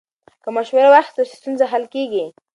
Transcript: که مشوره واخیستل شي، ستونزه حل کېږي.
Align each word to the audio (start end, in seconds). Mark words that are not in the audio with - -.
که 0.43 0.49
مشوره 0.57 0.87
واخیستل 0.91 1.23
شي، 1.29 1.35
ستونزه 1.39 1.65
حل 1.71 1.83
کېږي. 1.93 2.25